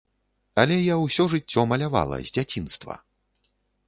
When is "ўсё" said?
1.01-1.25